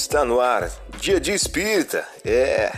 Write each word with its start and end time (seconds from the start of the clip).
Está 0.00 0.24
no 0.24 0.40
ar, 0.40 0.70
Dia 1.00 1.18
de 1.18 1.32
Espírita. 1.32 2.06
É 2.24 2.70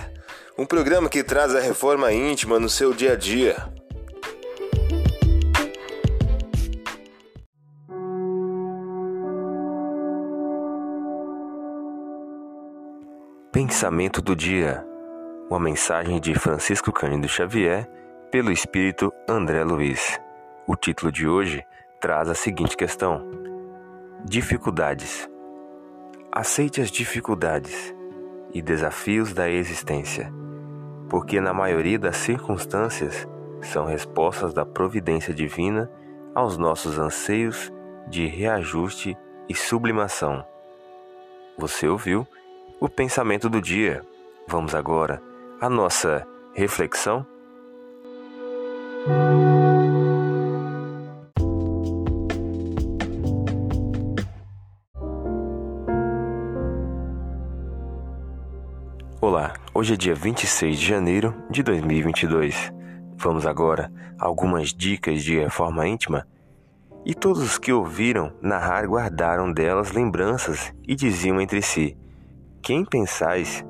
um 0.57 0.65
programa 0.65 1.07
que 1.07 1.23
traz 1.23 1.55
a 1.55 1.61
reforma 1.61 2.11
íntima 2.11 2.59
no 2.59 2.67
seu 2.67 2.95
dia 2.95 3.13
a 3.13 3.15
dia. 3.15 3.57
Pensamento 13.53 14.23
do 14.23 14.35
dia. 14.35 14.83
Uma 15.51 15.61
mensagem 15.61 16.19
de 16.19 16.35
Francisco 16.35 16.91
Cândido 16.91 17.29
Xavier 17.29 17.87
pelo 18.33 18.51
espírito 18.51 19.13
André 19.29 19.63
Luiz. 19.63 20.19
O 20.67 20.75
título 20.75 21.13
de 21.13 21.29
hoje 21.29 21.63
traz 22.01 22.31
a 22.31 22.35
seguinte 22.35 22.75
questão: 22.79 23.31
Dificuldades. 24.25 25.29
Aceite 26.33 26.81
as 26.81 26.93
dificuldades 26.93 27.93
e 28.55 28.63
desafios 28.63 29.33
da 29.33 29.51
existência, 29.51 30.33
porque 31.09 31.41
na 31.41 31.53
maioria 31.53 31.99
das 31.99 32.19
circunstâncias 32.19 33.27
são 33.61 33.85
respostas 33.85 34.55
da 34.55 34.65
providência 34.65 35.35
divina 35.35 35.91
aos 36.33 36.57
nossos 36.57 37.01
anseios 37.01 37.73
de 38.09 38.29
reajuste 38.29 39.19
e 39.49 39.55
sublimação. 39.57 40.47
Você 41.59 41.89
ouviu 41.89 42.25
o 42.81 42.89
pensamento 42.89 43.51
do 43.51 43.61
dia. 43.61 44.01
Vamos 44.47 44.73
agora 44.73 45.21
à 45.61 45.69
nossa 45.69 46.25
reflexão. 46.55 47.27
Olá, 59.23 59.53
hoje 59.75 59.93
é 59.93 59.97
dia 59.99 60.15
26 60.15 60.79
de 60.79 60.87
janeiro 60.87 61.35
de 61.51 61.63
2022. 61.63 62.73
Vamos 63.19 63.47
agora 63.47 63.93
a 64.19 64.25
algumas 64.25 64.73
dicas 64.73 65.23
de 65.23 65.39
reforma 65.39 65.87
íntima. 65.87 66.27
E 67.05 67.15
todos 67.15 67.43
os 67.43 67.59
que 67.59 67.71
ouviram 67.71 68.33
narrar 68.41 68.87
guardaram 68.87 69.53
delas 69.53 69.93
lembranças 69.93 70.73
e 70.89 70.95
diziam 70.95 71.39
entre 71.39 71.61
si: 71.61 71.99
Quem 72.63 72.83
pensais 72.83 73.63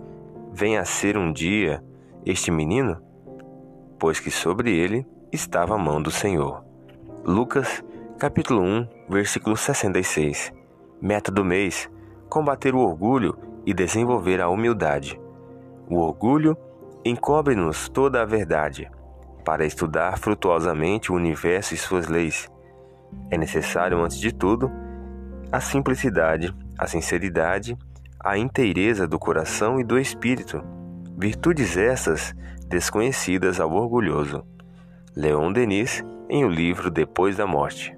vem 0.53 0.79
a 0.79 0.85
ser 0.85 1.17
um 1.17 1.33
dia 1.33 1.83
este 2.25 2.53
menino? 2.53 3.03
Pois 3.99 4.21
que 4.21 4.31
sobre 4.31 4.73
ele 4.73 5.05
estava 5.33 5.75
a 5.75 5.79
mão 5.79 6.01
do 6.01 6.13
Senhor. 6.13 6.65
Lucas, 7.25 7.83
capítulo 8.21 8.63
1, 8.63 8.87
versículo 9.09 9.57
66. 9.57 10.53
Meta 11.03 11.33
do 11.33 11.45
mês: 11.45 11.91
combater 12.29 12.73
o 12.73 12.79
orgulho 12.79 13.37
e 13.67 13.75
desenvolver 13.75 14.41
a 14.41 14.49
humildade. 14.49 15.19
O 15.91 15.97
orgulho 15.97 16.57
encobre-nos 17.05 17.89
toda 17.89 18.23
a 18.23 18.25
verdade. 18.25 18.89
Para 19.45 19.67
estudar 19.67 20.17
frutuosamente 20.19 21.11
o 21.11 21.17
universo 21.17 21.75
e 21.75 21.77
suas 21.77 22.07
leis, 22.07 22.49
é 23.29 23.37
necessário, 23.37 24.01
antes 24.01 24.17
de 24.17 24.33
tudo, 24.33 24.71
a 25.51 25.61
simplicidade, 25.61 26.55
a 26.79 26.87
sinceridade, 26.87 27.77
a 28.21 28.39
inteireza 28.39 29.09
do 29.09 29.19
coração 29.19 29.81
e 29.81 29.85
do 29.85 29.99
espírito, 29.99 30.63
virtudes 31.19 31.77
essas 31.77 32.33
desconhecidas 32.69 33.59
ao 33.59 33.73
orgulhoso. 33.73 34.45
Leon 35.17 35.53
Denis, 35.53 36.05
em 36.29 36.45
o 36.45 36.49
livro 36.49 36.89
Depois 36.89 37.37
da 37.37 37.49
Morte. 37.49 37.93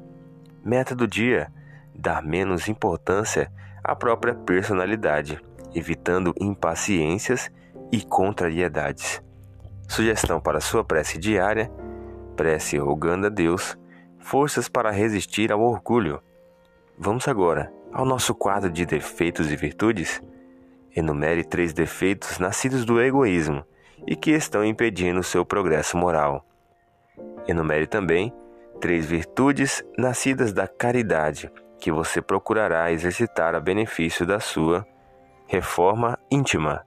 Meta 0.64 0.94
do 0.94 1.06
dia: 1.06 1.52
dar 1.94 2.22
menos 2.22 2.68
importância 2.68 3.52
à 3.84 3.94
própria 3.94 4.34
personalidade, 4.34 5.38
evitando 5.74 6.32
impaciências 6.40 7.50
e 7.92 8.00
contrariedades. 8.00 9.22
Sugestão 9.86 10.41
para 10.41 10.60
sua 10.60 10.82
prece 10.82 11.19
diária: 11.19 11.70
prece 12.34 12.78
rogando 12.78 13.26
a 13.26 13.30
Deus 13.30 13.76
forças 14.19 14.69
para 14.69 14.91
resistir 14.91 15.53
ao 15.53 15.60
orgulho. 15.60 16.22
Vamos 16.98 17.28
agora 17.28 17.72
ao 17.92 18.06
nosso 18.06 18.34
quadro 18.34 18.70
de 18.70 18.86
defeitos 18.86 19.52
e 19.52 19.56
virtudes. 19.56 20.22
Enumere 20.97 21.44
três 21.44 21.72
defeitos 21.72 22.38
nascidos 22.38 22.84
do 22.84 23.00
egoísmo 23.00 23.64
e 24.06 24.16
que 24.16 24.31
estão 24.31 24.64
impedindo 24.64 25.22
seu 25.22 25.44
progresso 25.44 25.97
moral. 25.97 26.47
Enumere 27.47 27.86
também 27.86 28.32
três 28.81 29.06
virtudes 29.06 29.84
nascidas 29.98 30.52
da 30.52 30.66
caridade 30.66 31.50
que 31.78 31.91
você 31.91 32.22
procurará 32.22 32.92
exercitar 32.92 33.54
a 33.54 33.60
benefício 33.60 34.25
da 34.25 34.38
sua 34.38 34.86
reforma 35.47 36.19
íntima. 36.31 36.86